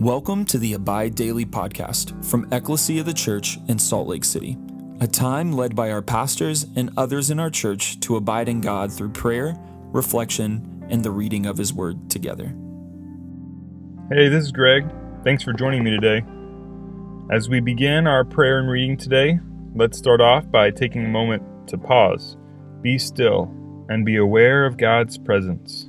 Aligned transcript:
Welcome 0.00 0.44
to 0.44 0.58
the 0.58 0.74
Abide 0.74 1.16
Daily 1.16 1.44
podcast 1.44 2.24
from 2.24 2.46
Ecclesia 2.52 3.00
of 3.00 3.06
the 3.06 3.12
Church 3.12 3.58
in 3.66 3.80
Salt 3.80 4.06
Lake 4.06 4.22
City, 4.22 4.56
a 5.00 5.08
time 5.08 5.52
led 5.52 5.74
by 5.74 5.90
our 5.90 6.02
pastors 6.02 6.66
and 6.76 6.90
others 6.96 7.32
in 7.32 7.40
our 7.40 7.50
church 7.50 7.98
to 7.98 8.14
abide 8.14 8.48
in 8.48 8.60
God 8.60 8.92
through 8.92 9.08
prayer, 9.08 9.56
reflection, 9.86 10.86
and 10.88 11.02
the 11.02 11.10
reading 11.10 11.46
of 11.46 11.58
His 11.58 11.74
Word 11.74 12.08
together. 12.08 12.54
Hey, 14.08 14.28
this 14.28 14.44
is 14.44 14.52
Greg. 14.52 14.88
Thanks 15.24 15.42
for 15.42 15.52
joining 15.52 15.82
me 15.82 15.90
today. 15.90 16.24
As 17.32 17.48
we 17.48 17.58
begin 17.58 18.06
our 18.06 18.24
prayer 18.24 18.60
and 18.60 18.70
reading 18.70 18.96
today, 18.96 19.40
let's 19.74 19.98
start 19.98 20.20
off 20.20 20.48
by 20.48 20.70
taking 20.70 21.06
a 21.06 21.08
moment 21.08 21.42
to 21.70 21.76
pause, 21.76 22.36
be 22.82 22.98
still, 22.98 23.52
and 23.88 24.06
be 24.06 24.14
aware 24.14 24.64
of 24.64 24.76
God's 24.76 25.18
presence. 25.18 25.88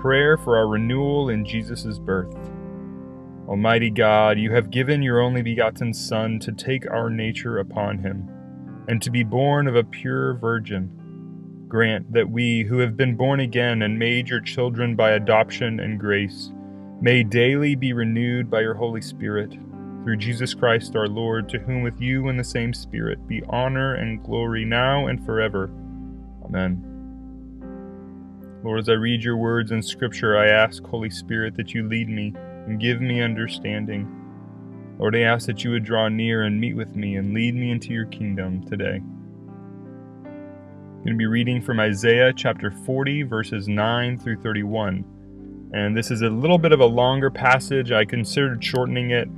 Prayer 0.00 0.38
for 0.38 0.56
our 0.56 0.66
renewal 0.66 1.28
in 1.28 1.44
Jesus' 1.44 1.98
birth. 1.98 2.34
Almighty 3.46 3.90
God, 3.90 4.38
you 4.38 4.52
have 4.52 4.70
given 4.70 5.02
your 5.02 5.20
only 5.20 5.42
begotten 5.42 5.92
Son 5.92 6.38
to 6.40 6.52
take 6.52 6.90
our 6.90 7.10
nature 7.10 7.58
upon 7.58 7.98
him, 7.98 8.28
and 8.88 9.02
to 9.02 9.10
be 9.10 9.22
born 9.22 9.68
of 9.68 9.76
a 9.76 9.84
pure 9.84 10.34
virgin. 10.34 10.90
Grant 11.68 12.12
that 12.12 12.30
we, 12.30 12.64
who 12.64 12.78
have 12.78 12.96
been 12.96 13.14
born 13.14 13.40
again 13.40 13.82
and 13.82 13.98
made 13.98 14.28
your 14.28 14.40
children 14.40 14.96
by 14.96 15.10
adoption 15.10 15.78
and 15.80 16.00
grace, 16.00 16.50
may 17.00 17.22
daily 17.22 17.74
be 17.74 17.92
renewed 17.92 18.50
by 18.50 18.60
your 18.60 18.74
Holy 18.74 19.02
Spirit. 19.02 19.52
Through 20.02 20.16
Jesus 20.16 20.54
Christ 20.54 20.96
our 20.96 21.08
Lord, 21.08 21.48
to 21.50 21.58
whom 21.58 21.82
with 21.82 22.00
you 22.00 22.28
and 22.28 22.38
the 22.38 22.44
same 22.44 22.72
Spirit 22.72 23.28
be 23.28 23.42
honor 23.50 23.94
and 23.94 24.22
glory 24.22 24.64
now 24.64 25.06
and 25.08 25.24
forever. 25.26 25.70
Amen. 26.44 26.89
Lord, 28.62 28.80
as 28.80 28.90
I 28.90 28.92
read 28.92 29.22
your 29.22 29.38
words 29.38 29.70
in 29.70 29.82
Scripture, 29.82 30.36
I 30.36 30.48
ask, 30.48 30.84
Holy 30.84 31.08
Spirit, 31.08 31.56
that 31.56 31.72
you 31.72 31.88
lead 31.88 32.10
me 32.10 32.34
and 32.66 32.78
give 32.78 33.00
me 33.00 33.22
understanding. 33.22 34.06
Lord, 34.98 35.16
I 35.16 35.20
ask 35.20 35.46
that 35.46 35.64
you 35.64 35.70
would 35.70 35.84
draw 35.84 36.08
near 36.08 36.42
and 36.42 36.60
meet 36.60 36.74
with 36.74 36.94
me 36.94 37.16
and 37.16 37.32
lead 37.32 37.54
me 37.54 37.70
into 37.70 37.94
your 37.94 38.04
kingdom 38.06 38.62
today. 38.66 39.00
I'm 40.22 41.04
going 41.04 41.14
to 41.14 41.16
be 41.16 41.24
reading 41.24 41.62
from 41.62 41.80
Isaiah 41.80 42.34
chapter 42.34 42.70
40, 42.70 43.22
verses 43.22 43.66
9 43.66 44.18
through 44.18 44.42
31. 44.42 45.70
And 45.72 45.96
this 45.96 46.10
is 46.10 46.20
a 46.20 46.28
little 46.28 46.58
bit 46.58 46.72
of 46.72 46.80
a 46.80 46.86
longer 46.86 47.30
passage. 47.30 47.92
I 47.92 48.04
considered 48.04 48.62
shortening 48.62 49.12
it, 49.12 49.30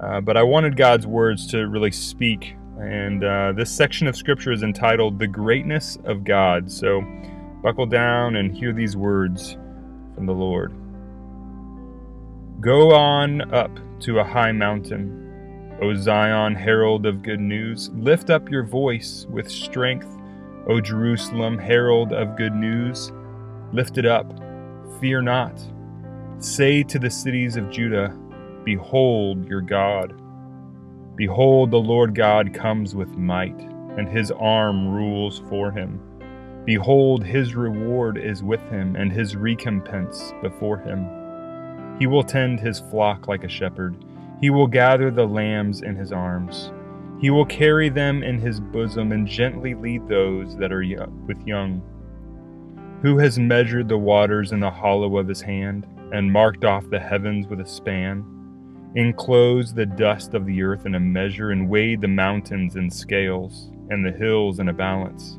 uh, 0.00 0.20
but 0.20 0.36
I 0.36 0.44
wanted 0.44 0.76
God's 0.76 1.08
words 1.08 1.48
to 1.48 1.66
really 1.66 1.90
speak. 1.90 2.54
And 2.78 3.24
uh, 3.24 3.54
this 3.56 3.72
section 3.72 4.06
of 4.06 4.14
Scripture 4.14 4.52
is 4.52 4.62
entitled 4.62 5.18
The 5.18 5.26
Greatness 5.26 5.98
of 6.04 6.22
God. 6.22 6.70
So, 6.70 7.02
Buckle 7.62 7.86
down 7.86 8.36
and 8.36 8.56
hear 8.56 8.72
these 8.72 8.96
words 8.96 9.56
from 10.14 10.26
the 10.26 10.32
Lord. 10.32 10.72
Go 12.60 12.92
on 12.94 13.52
up 13.52 13.70
to 14.00 14.20
a 14.20 14.24
high 14.24 14.52
mountain, 14.52 15.76
O 15.82 15.94
Zion, 15.94 16.54
herald 16.54 17.04
of 17.04 17.22
good 17.22 17.40
news. 17.40 17.90
Lift 17.94 18.30
up 18.30 18.48
your 18.48 18.62
voice 18.64 19.26
with 19.28 19.50
strength, 19.50 20.08
O 20.68 20.80
Jerusalem, 20.80 21.58
herald 21.58 22.12
of 22.12 22.36
good 22.36 22.54
news. 22.54 23.10
Lift 23.72 23.98
it 23.98 24.06
up, 24.06 24.32
fear 25.00 25.20
not. 25.20 25.60
Say 26.38 26.84
to 26.84 26.98
the 26.98 27.10
cities 27.10 27.56
of 27.56 27.70
Judah, 27.70 28.16
Behold 28.64 29.48
your 29.48 29.62
God. 29.62 30.14
Behold, 31.16 31.72
the 31.72 31.80
Lord 31.80 32.14
God 32.14 32.54
comes 32.54 32.94
with 32.94 33.08
might, 33.10 33.60
and 33.96 34.08
his 34.08 34.30
arm 34.30 34.86
rules 34.88 35.40
for 35.48 35.72
him. 35.72 36.00
Behold, 36.64 37.24
his 37.24 37.54
reward 37.54 38.18
is 38.18 38.42
with 38.42 38.60
him, 38.70 38.96
and 38.96 39.10
his 39.10 39.36
recompense 39.36 40.32
before 40.42 40.78
him. 40.78 41.08
He 41.98 42.06
will 42.06 42.22
tend 42.22 42.60
his 42.60 42.80
flock 42.80 43.26
like 43.26 43.44
a 43.44 43.48
shepherd. 43.48 43.96
He 44.40 44.50
will 44.50 44.66
gather 44.66 45.10
the 45.10 45.26
lambs 45.26 45.82
in 45.82 45.96
his 45.96 46.12
arms. 46.12 46.70
He 47.20 47.30
will 47.30 47.46
carry 47.46 47.88
them 47.88 48.22
in 48.22 48.38
his 48.38 48.60
bosom 48.60 49.10
and 49.10 49.26
gently 49.26 49.74
lead 49.74 50.06
those 50.08 50.56
that 50.58 50.72
are 50.72 50.84
with 51.26 51.44
young. 51.46 51.82
Who 53.02 53.18
has 53.18 53.38
measured 53.38 53.88
the 53.88 53.98
waters 53.98 54.52
in 54.52 54.60
the 54.60 54.70
hollow 54.70 55.16
of 55.16 55.26
his 55.26 55.40
hand, 55.40 55.86
and 56.12 56.32
marked 56.32 56.64
off 56.64 56.88
the 56.90 57.00
heavens 57.00 57.48
with 57.48 57.60
a 57.60 57.66
span? 57.66 58.24
Enclosed 58.94 59.74
the 59.74 59.86
dust 59.86 60.34
of 60.34 60.46
the 60.46 60.62
earth 60.62 60.86
in 60.86 60.94
a 60.94 61.00
measure, 61.00 61.50
and 61.50 61.68
weighed 61.68 62.00
the 62.00 62.08
mountains 62.08 62.76
in 62.76 62.90
scales, 62.90 63.70
and 63.90 64.04
the 64.04 64.12
hills 64.12 64.60
in 64.60 64.68
a 64.68 64.72
balance? 64.72 65.38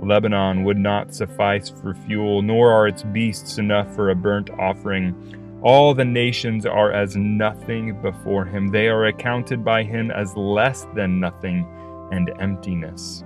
Lebanon 0.00 0.64
would 0.64 0.78
not 0.78 1.14
suffice 1.14 1.68
for 1.68 1.94
fuel, 1.94 2.42
nor 2.42 2.72
are 2.72 2.86
its 2.88 3.02
beasts 3.02 3.58
enough 3.58 3.94
for 3.94 4.10
a 4.10 4.14
burnt 4.14 4.50
offering. 4.50 5.14
All 5.62 5.92
the 5.92 6.04
nations 6.04 6.66
are 6.66 6.92
as 6.92 7.16
nothing 7.16 8.00
before 8.00 8.44
him. 8.44 8.68
They 8.68 8.88
are 8.88 9.06
accounted 9.06 9.64
by 9.64 9.82
him 9.82 10.10
as 10.10 10.36
less 10.36 10.86
than 10.94 11.18
nothing 11.18 11.66
and 12.12 12.30
emptiness. 12.38 13.24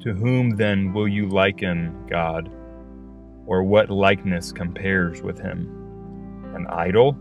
To 0.00 0.14
whom 0.14 0.56
then 0.56 0.92
will 0.92 1.08
you 1.08 1.28
liken 1.28 2.06
God? 2.08 2.50
Or 3.46 3.62
what 3.62 3.90
likeness 3.90 4.52
compares 4.52 5.20
with 5.22 5.38
him? 5.38 5.68
An 6.54 6.66
idol? 6.68 7.16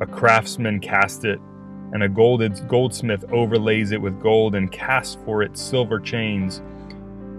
A 0.00 0.06
craftsman 0.06 0.80
cast 0.80 1.24
it, 1.24 1.38
and 1.92 2.02
a 2.02 2.08
goldsmith 2.08 3.24
overlays 3.30 3.92
it 3.92 4.00
with 4.00 4.20
gold 4.20 4.54
and 4.54 4.72
casts 4.72 5.18
for 5.24 5.42
it 5.42 5.58
silver 5.58 6.00
chains. 6.00 6.62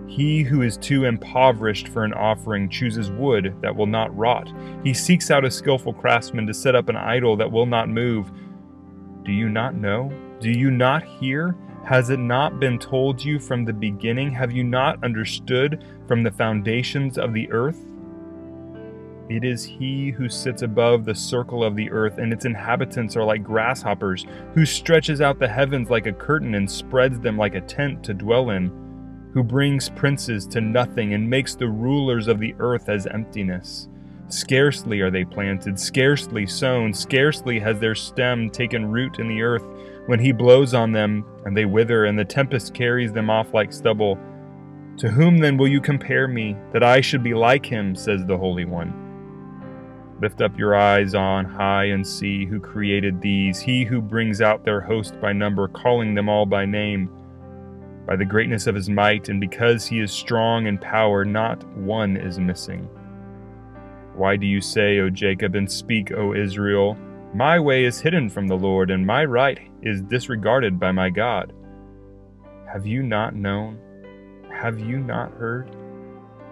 He 0.08 0.44
who 0.44 0.62
is 0.62 0.78
too 0.78 1.06
impoverished 1.06 1.88
for 1.88 2.04
an 2.04 2.14
offering 2.14 2.70
chooses 2.70 3.10
wood 3.12 3.56
that 3.62 3.76
will 3.76 3.88
not 3.88 4.16
rot. 4.16 4.52
He 4.84 4.94
seeks 4.94 5.32
out 5.32 5.46
a 5.46 5.52
skillful 5.52 5.94
craftsman 5.94 6.46
to 6.48 6.54
set 6.54 6.76
up 6.76 6.90
an 6.90 6.96
idol 6.96 7.36
that 7.38 7.52
will 7.52 7.66
not 7.66 7.90
move. 7.90 8.32
Do 9.24 9.32
you 9.32 9.50
not 9.50 9.76
know? 9.76 10.12
Do 10.40 10.52
you 10.52 10.70
not 10.70 11.04
hear? 11.04 11.56
Has 11.86 12.10
it 12.10 12.20
not 12.20 12.60
been 12.60 12.78
told 12.78 13.24
you 13.24 13.40
from 13.40 13.66
the 13.66 13.74
beginning? 13.74 14.32
Have 14.32 14.52
you 14.52 14.64
not 14.64 15.04
understood 15.04 15.84
from 16.08 16.24
the 16.24 16.32
foundations 16.32 17.18
of 17.18 17.34
the 17.34 17.52
earth? 17.52 17.80
It 19.28 19.44
is 19.44 19.64
he 19.64 20.12
who 20.12 20.30
sits 20.30 20.62
above 20.62 21.04
the 21.04 21.16
circle 21.16 21.64
of 21.64 21.76
the 21.76 21.90
earth, 21.90 22.20
and 22.20 22.32
its 22.32 22.46
inhabitants 22.46 23.16
are 23.16 23.24
like 23.24 23.44
grasshoppers, 23.44 24.28
who 24.54 24.68
stretches 24.68 25.20
out 25.20 25.40
the 25.40 25.48
heavens 25.48 25.90
like 25.90 26.06
a 26.06 26.14
curtain 26.14 26.54
and 26.54 26.70
spreads 26.70 27.20
them 27.20 27.38
like 27.38 27.56
a 27.56 27.62
tent 27.62 28.04
to 28.04 28.14
dwell 28.14 28.52
in, 28.52 28.72
who 29.36 29.44
brings 29.44 29.90
princes 29.90 30.48
to 30.48 30.62
nothing 30.62 31.14
and 31.14 31.30
makes 31.30 31.56
the 31.56 31.68
rulers 31.68 32.30
of 32.30 32.40
the 32.40 32.56
earth 32.60 32.88
as 32.88 33.06
emptiness. 33.06 33.90
Scarcely 34.30 35.02
are 35.02 35.12
they 35.12 35.26
planted, 35.26 35.78
scarcely 35.78 36.48
sown, 36.48 36.94
scarcely 36.94 37.60
has 37.60 37.78
their 37.78 37.96
stem 37.96 38.50
taken 38.50 38.86
root 38.86 39.20
in 39.20 39.28
the 39.28 39.42
earth, 39.42 39.66
when 40.06 40.20
he 40.20 40.32
blows 40.32 40.74
on 40.74 40.94
them, 40.94 41.26
and 41.44 41.56
they 41.56 41.66
wither, 41.66 42.06
and 42.06 42.18
the 42.18 42.24
tempest 42.24 42.74
carries 42.74 43.12
them 43.12 43.30
off 43.30 43.54
like 43.54 43.74
stubble. 43.74 44.18
To 45.00 45.12
whom 45.12 45.38
then 45.38 45.58
will 45.58 45.68
you 45.68 45.82
compare 45.82 46.30
me, 46.30 46.56
that 46.72 46.82
I 46.82 47.02
should 47.02 47.22
be 47.22 47.34
like 47.34 47.66
him, 47.66 47.94
says 47.94 48.26
the 48.26 48.38
Holy 48.38 48.64
One? 48.64 50.16
Lift 50.22 50.42
up 50.42 50.58
your 50.58 50.76
eyes 50.76 51.14
on 51.14 51.44
high 51.44 51.86
and 51.86 52.08
see 52.08 52.46
who 52.46 52.62
created 52.62 53.20
these, 53.20 53.60
he 53.60 53.84
who 53.84 54.02
brings 54.02 54.40
out 54.40 54.64
their 54.64 54.80
host 54.80 55.20
by 55.20 55.34
number, 55.34 55.68
calling 55.68 56.16
them 56.16 56.30
all 56.30 56.46
by 56.46 56.66
name. 56.66 57.10
By 58.06 58.16
the 58.16 58.26
greatness 58.26 58.68
of 58.68 58.76
his 58.76 58.90
might, 58.90 59.30
and 59.30 59.40
because 59.40 59.86
he 59.86 60.00
is 60.00 60.12
strong 60.12 60.68
in 60.68 60.78
power, 60.78 61.26
not 61.26 61.64
one 61.78 62.18
is 62.18 62.40
missing. 62.40 62.88
Why 64.14 64.36
do 64.38 64.46
you 64.46 64.62
say, 64.62 65.00
O 65.00 65.10
Jacob, 65.10 65.56
and 65.56 65.70
speak, 65.70 66.12
O 66.12 66.34
Israel? 66.34 66.98
My 67.34 67.60
way 67.60 67.84
is 67.84 68.00
hidden 68.00 68.30
from 68.30 68.48
the 68.48 68.58
Lord, 68.58 68.92
and 68.92 69.06
my 69.06 69.26
right 69.26 69.60
is 69.82 70.02
disregarded 70.02 70.80
by 70.80 70.92
my 70.92 71.10
God. 71.10 71.52
Have 72.72 72.86
you 72.86 73.04
not 73.04 73.36
known? 73.36 73.80
Have 74.54 74.80
you 74.80 75.00
not 75.00 75.32
heard? 75.32 75.76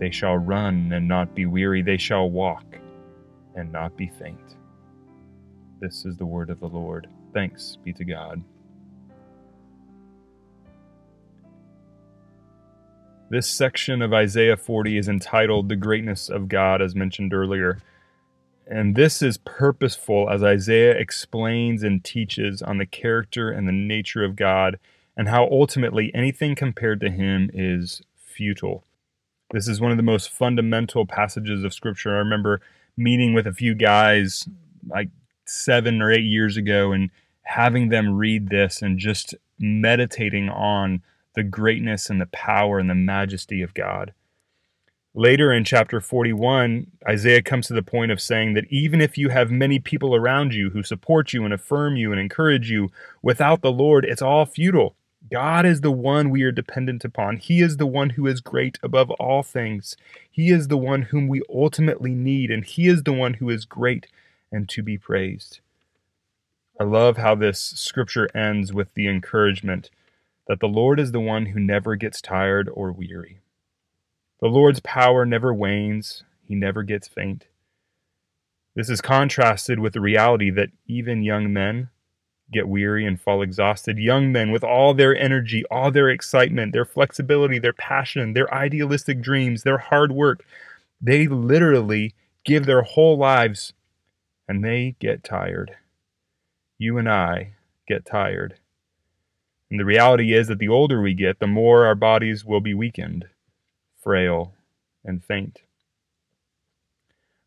They 0.00 0.10
shall 0.10 0.38
run 0.38 0.92
and 0.92 1.06
not 1.06 1.34
be 1.34 1.44
weary. 1.44 1.82
They 1.82 1.98
shall 1.98 2.30
walk 2.30 2.64
and 3.54 3.70
not 3.70 3.98
be 3.98 4.08
faint. 4.08 4.56
This 5.78 6.06
is 6.06 6.16
the 6.16 6.24
word 6.24 6.48
of 6.48 6.60
the 6.60 6.66
Lord. 6.66 7.06
Thanks 7.34 7.76
be 7.84 7.92
to 7.92 8.04
God. 8.04 8.42
This 13.28 13.48
section 13.48 14.00
of 14.00 14.14
Isaiah 14.14 14.56
40 14.56 14.96
is 14.96 15.06
entitled 15.06 15.68
The 15.68 15.76
Greatness 15.76 16.30
of 16.30 16.48
God, 16.48 16.80
as 16.80 16.96
mentioned 16.96 17.34
earlier. 17.34 17.78
And 18.66 18.96
this 18.96 19.20
is 19.20 19.36
purposeful 19.36 20.30
as 20.30 20.42
Isaiah 20.42 20.92
explains 20.92 21.82
and 21.82 22.02
teaches 22.02 22.62
on 22.62 22.78
the 22.78 22.86
character 22.86 23.50
and 23.50 23.68
the 23.68 23.72
nature 23.72 24.24
of 24.24 24.34
God 24.34 24.78
and 25.14 25.28
how 25.28 25.44
ultimately 25.44 26.10
anything 26.14 26.54
compared 26.54 27.00
to 27.02 27.10
him 27.10 27.50
is 27.52 28.00
futile. 28.16 28.84
This 29.52 29.66
is 29.66 29.80
one 29.80 29.90
of 29.90 29.96
the 29.96 30.04
most 30.04 30.30
fundamental 30.30 31.06
passages 31.06 31.64
of 31.64 31.74
Scripture. 31.74 32.14
I 32.14 32.18
remember 32.18 32.60
meeting 32.96 33.34
with 33.34 33.48
a 33.48 33.52
few 33.52 33.74
guys 33.74 34.48
like 34.88 35.08
seven 35.44 36.00
or 36.00 36.12
eight 36.12 36.24
years 36.24 36.56
ago 36.56 36.92
and 36.92 37.10
having 37.42 37.88
them 37.88 38.16
read 38.16 38.48
this 38.48 38.80
and 38.80 38.98
just 38.98 39.34
meditating 39.58 40.48
on 40.48 41.02
the 41.34 41.42
greatness 41.42 42.08
and 42.08 42.20
the 42.20 42.26
power 42.26 42.78
and 42.78 42.88
the 42.88 42.94
majesty 42.94 43.60
of 43.60 43.74
God. 43.74 44.14
Later 45.14 45.52
in 45.52 45.64
chapter 45.64 46.00
41, 46.00 46.86
Isaiah 47.08 47.42
comes 47.42 47.66
to 47.66 47.74
the 47.74 47.82
point 47.82 48.12
of 48.12 48.20
saying 48.20 48.54
that 48.54 48.70
even 48.70 49.00
if 49.00 49.18
you 49.18 49.30
have 49.30 49.50
many 49.50 49.80
people 49.80 50.14
around 50.14 50.54
you 50.54 50.70
who 50.70 50.84
support 50.84 51.32
you 51.32 51.44
and 51.44 51.52
affirm 51.52 51.96
you 51.96 52.12
and 52.12 52.20
encourage 52.20 52.70
you, 52.70 52.90
without 53.20 53.62
the 53.62 53.72
Lord, 53.72 54.04
it's 54.04 54.22
all 54.22 54.46
futile. 54.46 54.94
God 55.28 55.66
is 55.66 55.80
the 55.82 55.90
one 55.90 56.30
we 56.30 56.42
are 56.44 56.52
dependent 56.52 57.04
upon. 57.04 57.36
He 57.36 57.60
is 57.60 57.76
the 57.76 57.86
one 57.86 58.10
who 58.10 58.26
is 58.26 58.40
great 58.40 58.78
above 58.82 59.10
all 59.12 59.42
things. 59.42 59.96
He 60.30 60.50
is 60.50 60.68
the 60.68 60.78
one 60.78 61.02
whom 61.02 61.28
we 61.28 61.42
ultimately 61.52 62.14
need, 62.14 62.50
and 62.50 62.64
He 62.64 62.88
is 62.88 63.02
the 63.02 63.12
one 63.12 63.34
who 63.34 63.50
is 63.50 63.64
great 63.64 64.06
and 64.50 64.68
to 64.70 64.82
be 64.82 64.96
praised. 64.96 65.60
I 66.80 66.84
love 66.84 67.18
how 67.18 67.34
this 67.34 67.60
scripture 67.60 68.28
ends 68.34 68.72
with 68.72 68.94
the 68.94 69.06
encouragement 69.08 69.90
that 70.48 70.60
the 70.60 70.66
Lord 70.66 70.98
is 70.98 71.12
the 71.12 71.20
one 71.20 71.46
who 71.46 71.60
never 71.60 71.94
gets 71.96 72.22
tired 72.22 72.68
or 72.72 72.90
weary. 72.90 73.40
The 74.40 74.48
Lord's 74.48 74.80
power 74.80 75.26
never 75.26 75.52
wanes, 75.52 76.24
He 76.42 76.54
never 76.54 76.82
gets 76.82 77.06
faint. 77.06 77.46
This 78.74 78.88
is 78.88 79.02
contrasted 79.02 79.78
with 79.78 79.92
the 79.92 80.00
reality 80.00 80.50
that 80.50 80.70
even 80.86 81.22
young 81.22 81.52
men 81.52 81.90
get 82.52 82.68
weary 82.68 83.06
and 83.06 83.20
fall 83.20 83.42
exhausted. 83.42 83.98
Young 83.98 84.32
men 84.32 84.50
with 84.50 84.64
all 84.64 84.94
their 84.94 85.16
energy, 85.16 85.64
all 85.70 85.90
their 85.90 86.08
excitement, 86.08 86.72
their 86.72 86.84
flexibility, 86.84 87.58
their 87.58 87.72
passion, 87.72 88.32
their 88.32 88.52
idealistic 88.52 89.20
dreams, 89.20 89.62
their 89.62 89.78
hard 89.78 90.12
work, 90.12 90.44
they 91.00 91.26
literally 91.26 92.14
give 92.44 92.66
their 92.66 92.82
whole 92.82 93.16
lives 93.16 93.72
and 94.48 94.64
they 94.64 94.96
get 94.98 95.22
tired. 95.22 95.76
You 96.78 96.98
and 96.98 97.08
I 97.08 97.52
get 97.86 98.04
tired. 98.04 98.56
And 99.70 99.78
the 99.78 99.84
reality 99.84 100.34
is 100.34 100.48
that 100.48 100.58
the 100.58 100.68
older 100.68 101.00
we 101.00 101.14
get, 101.14 101.38
the 101.38 101.46
more 101.46 101.86
our 101.86 101.94
bodies 101.94 102.44
will 102.44 102.60
be 102.60 102.74
weakened, 102.74 103.26
frail, 104.02 104.52
and 105.04 105.22
faint. 105.22 105.62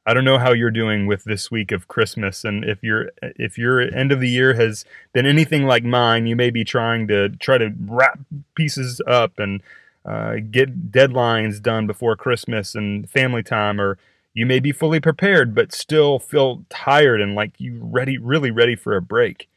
I 0.06 0.14
don't 0.14 0.26
know 0.26 0.38
how 0.38 0.52
you're 0.52 0.70
doing 0.70 1.08
with 1.08 1.24
this 1.24 1.50
week 1.50 1.72
of 1.72 1.88
Christmas, 1.88 2.44
and 2.44 2.66
if 2.66 2.84
your 2.84 3.12
if 3.22 3.58
your 3.58 3.80
end 3.80 4.12
of 4.12 4.20
the 4.20 4.28
year 4.28 4.54
has 4.54 4.84
been 5.14 5.26
anything 5.26 5.64
like 5.64 5.86
mine, 5.86 6.28
you 6.28 6.36
may 6.36 6.50
be 6.50 6.66
trying 6.66 7.08
to 7.08 7.30
try 7.30 7.58
to 7.58 7.72
wrap 7.80 8.20
pieces 8.54 9.00
up 9.08 9.40
and 9.40 9.62
uh, 10.06 10.36
get 10.52 10.92
deadlines 10.92 11.62
done 11.62 11.88
before 11.88 12.18
Christmas 12.18 12.76
and 12.76 13.10
family 13.10 13.44
time, 13.44 13.80
or 13.80 13.98
you 14.34 14.46
may 14.46 14.60
be 14.60 14.74
fully 14.74 15.00
prepared 15.00 15.56
but 15.56 15.72
still 15.72 16.20
feel 16.20 16.66
tired 16.70 17.22
and 17.22 17.34
like 17.34 17.60
you 17.60 17.80
ready, 17.82 18.18
really 18.18 18.52
ready 18.52 18.76
for 18.76 18.98
a 18.98 19.02
break. 19.02 19.48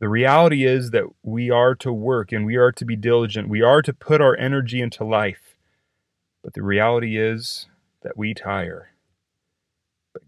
The 0.00 0.08
reality 0.08 0.64
is 0.64 0.90
that 0.90 1.04
we 1.22 1.50
are 1.50 1.76
to 1.76 1.92
work 1.92 2.32
and 2.32 2.44
we 2.44 2.56
are 2.56 2.72
to 2.72 2.84
be 2.84 2.96
diligent. 2.96 3.48
We 3.48 3.62
are 3.62 3.82
to 3.82 3.92
put 3.92 4.20
our 4.20 4.36
energy 4.36 4.80
into 4.80 5.04
life, 5.04 5.54
but 6.42 6.54
the 6.54 6.62
reality 6.62 7.16
is 7.16 7.66
that 8.02 8.16
we 8.16 8.34
tire 8.34 8.88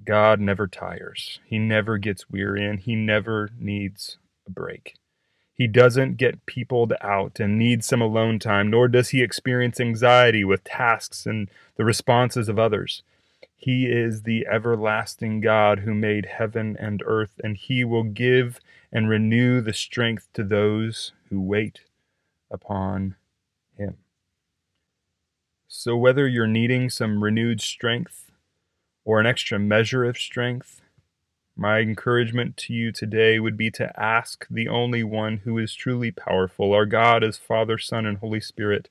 God 0.07 0.41
never 0.41 0.67
tires. 0.67 1.41
He 1.45 1.59
never 1.59 1.99
gets 1.99 2.31
weary 2.31 2.65
and 2.65 2.81
he 2.81 2.95
never 2.95 3.51
needs 3.59 4.19
a 4.47 4.51
break. 4.51 4.95
He 5.57 5.67
doesn't 5.67 6.19
get 6.19 6.45
peopled 6.45 6.93
out 7.01 7.41
and 7.41 7.59
needs 7.59 7.87
some 7.87 8.03
alone 8.03 8.39
time, 8.39 8.71
nor 8.71 8.89
does 8.89 9.09
he 9.09 9.23
experience 9.23 9.81
anxiety 9.81 10.45
with 10.45 10.65
tasks 10.65 11.25
and 11.25 11.51
the 11.77 11.85
responses 11.85 12.49
of 12.49 12.59
others. 12.59 13.03
He 13.57 13.87
is 13.87 14.23
the 14.23 14.47
everlasting 14.47 15.41
God 15.41 15.81
who 15.81 15.95
made 15.95 16.27
heaven 16.27 16.77
and 16.79 17.03
earth, 17.07 17.41
and 17.43 17.57
he 17.57 17.85
will 17.85 18.05
give 18.05 18.61
and 18.93 19.09
renew 19.09 19.63
the 19.63 19.73
strength 19.73 20.29
to 20.35 20.45
those 20.45 21.13
who 21.31 21.41
wait 21.41 21.81
upon 22.51 23.17
him. 23.79 23.97
So, 25.67 25.97
whether 25.97 26.29
you're 26.29 26.47
needing 26.47 26.91
some 26.91 27.25
renewed 27.25 27.63
strength 27.63 28.26
or 29.07 29.21
an 29.21 29.27
extra 29.27 29.59
measure 29.59 30.05
of 30.05 30.19
strength, 30.19 30.83
my 31.57 31.79
encouragement 31.79 32.57
to 32.59 32.75
you 32.75 32.93
today 32.93 33.39
would 33.39 33.57
be 33.57 33.71
to 33.71 33.99
ask 33.99 34.47
the 34.51 34.69
only 34.69 35.03
one 35.03 35.39
who 35.39 35.57
is 35.57 35.75
truly 35.75 36.11
powerful, 36.11 36.75
our 36.75 36.85
God 36.85 37.25
as 37.25 37.39
Father, 37.39 37.79
Son, 37.79 38.05
and 38.05 38.19
Holy 38.19 38.41
Spirit, 38.41 38.91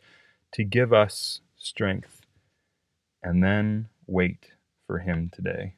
to 0.54 0.64
give 0.64 0.92
us 0.92 1.42
strength, 1.58 2.22
and 3.22 3.44
then 3.44 3.90
wait 4.08 4.54
for 4.88 5.00
Him 5.00 5.30
today. 5.32 5.76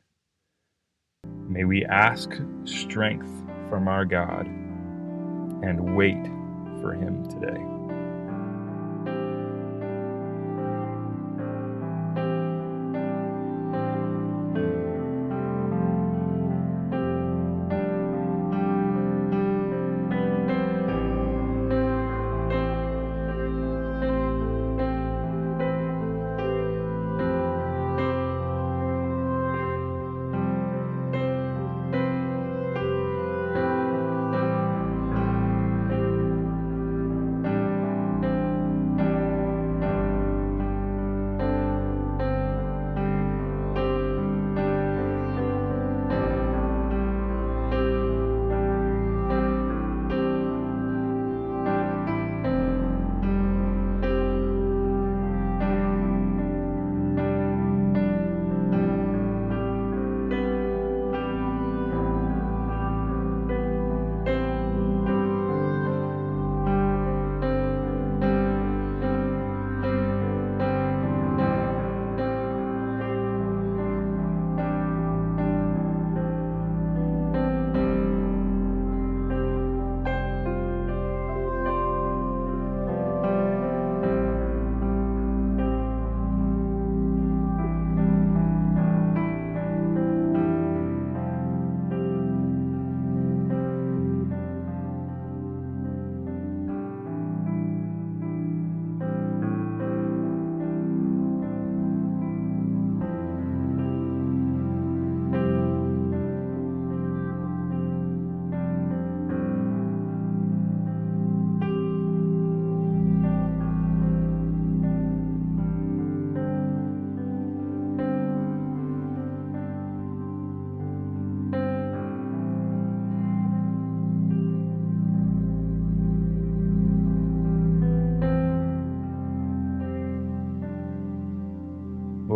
May 1.50 1.66
we 1.66 1.84
ask 1.84 2.30
strength 2.64 3.32
from 3.70 3.88
our 3.88 4.06
God 4.06 4.46
and 4.46 5.96
wait 5.98 6.24
for 6.82 6.94
Him 6.94 7.28
today. 7.28 7.77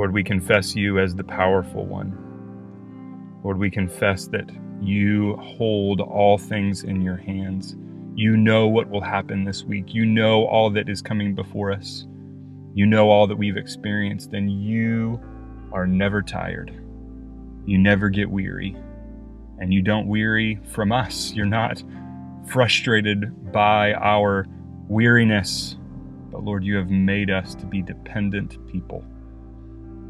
Lord, 0.02 0.14
we 0.14 0.24
confess 0.24 0.76
you 0.76 0.98
as 0.98 1.14
the 1.14 1.24
powerful 1.24 1.86
one. 1.86 2.18
Lord, 3.44 3.60
we 3.60 3.70
confess 3.70 4.26
that 4.30 4.50
you 4.82 5.36
hold 5.36 6.02
all 6.02 6.40
things 6.40 6.84
in 6.84 7.02
your 7.02 7.18
hands. 7.18 7.76
You 8.16 8.36
know 8.36 8.68
what 8.68 8.90
will 8.90 9.04
happen 9.04 9.44
this 9.44 9.64
week. 9.64 9.94
You 9.94 10.08
know 10.08 10.48
all 10.48 10.72
that 10.72 10.90
is 10.90 11.04
coming 11.04 11.36
before 11.36 11.72
us. 11.72 12.08
You 12.74 12.88
know 12.88 13.12
all 13.12 13.28
that 13.28 13.36
we've 13.36 13.58
experienced, 13.58 14.34
and 14.34 14.52
you 14.52 15.22
are 15.72 15.86
never 15.86 16.24
tired. 16.24 16.72
You 17.68 17.78
never 17.78 18.10
get 18.10 18.28
weary, 18.28 18.76
and 19.60 19.72
you 19.72 19.84
don't 19.84 20.08
weary 20.08 20.60
from 20.64 20.92
us. 20.92 21.32
You're 21.32 21.46
not 21.46 21.84
frustrated 22.48 23.52
by 23.52 23.94
our 23.94 24.48
weariness, 24.88 25.78
but 26.32 26.44
Lord, 26.44 26.64
you 26.64 26.76
have 26.78 26.90
made 26.90 27.30
us 27.30 27.54
to 27.54 27.68
be 27.68 27.84
dependent 27.84 28.58
people, 28.66 29.06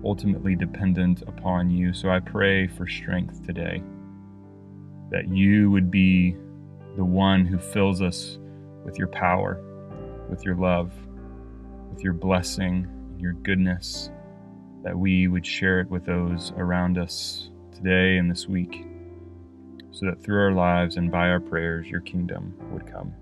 ultimately 0.03 0.55
dependent 0.55 1.22
upon 1.24 1.70
you. 1.70 1.93
So 1.93 2.10
I 2.10 2.20
pray 2.20 2.67
for 2.67 2.88
strength 2.88 3.46
today, 3.46 3.84
that 5.12 5.27
you 5.27 5.70
would 5.72 5.91
be 5.91 6.36
the 6.98 7.05
one 7.05 7.46
who 7.46 7.58
fills 7.58 8.01
us 8.01 8.38
with 8.84 8.98
your 8.98 9.08
power, 9.08 9.62
with 10.29 10.43
your 10.43 10.55
love, 10.55 10.91
with 11.89 12.03
your 12.03 12.13
blessing, 12.13 12.88
your 13.20 13.34
goodness, 13.34 14.10
that 14.84 14.98
we 14.98 15.27
would 15.27 15.46
share 15.46 15.79
it 15.79 15.89
with 15.89 16.05
those 16.05 16.51
around 16.58 16.98
us 16.98 17.50
today 17.72 18.17
and 18.17 18.31
this 18.31 18.48
week, 18.48 18.86
so 19.91 20.05
that 20.05 20.24
through 20.24 20.39
our 20.39 20.53
lives 20.53 20.98
and 20.98 21.12
by 21.12 21.29
our 21.29 21.39
prayers, 21.39 21.88
your 21.88 22.01
kingdom 22.01 22.55
would 22.72 22.91
come. 22.91 23.13